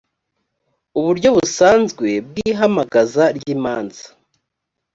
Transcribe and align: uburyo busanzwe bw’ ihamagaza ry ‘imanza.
uburyo 0.99 1.29
busanzwe 1.37 2.07
bw’ 2.27 2.33
ihamagaza 2.49 3.23
ry 3.37 3.45
‘imanza. 3.55 4.05